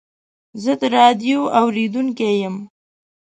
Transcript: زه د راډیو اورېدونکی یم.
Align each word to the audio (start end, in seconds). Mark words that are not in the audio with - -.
زه 0.63 0.71
د 0.79 0.83
راډیو 0.97 1.39
اورېدونکی 1.61 2.31
یم. 2.43 2.55